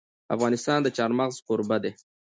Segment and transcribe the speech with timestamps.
[0.35, 1.91] افغانستان د چار مغز کوربه دی.